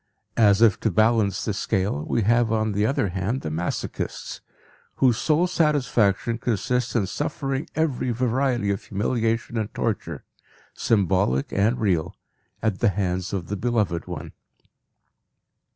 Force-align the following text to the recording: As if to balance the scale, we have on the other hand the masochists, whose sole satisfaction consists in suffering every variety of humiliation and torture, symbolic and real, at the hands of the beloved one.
As 0.37 0.63
if 0.63 0.79
to 0.79 0.89
balance 0.89 1.45
the 1.45 1.53
scale, 1.53 2.03
we 2.09 2.23
have 2.23 2.51
on 2.51 2.71
the 2.71 2.87
other 2.87 3.09
hand 3.09 3.41
the 3.41 3.51
masochists, 3.51 4.41
whose 4.95 5.17
sole 5.19 5.45
satisfaction 5.45 6.39
consists 6.39 6.95
in 6.95 7.05
suffering 7.05 7.67
every 7.75 8.09
variety 8.09 8.71
of 8.71 8.83
humiliation 8.83 9.57
and 9.59 9.71
torture, 9.75 10.23
symbolic 10.73 11.51
and 11.51 11.79
real, 11.79 12.15
at 12.63 12.79
the 12.79 12.89
hands 12.89 13.31
of 13.31 13.45
the 13.45 13.55
beloved 13.55 14.07
one. 14.07 14.31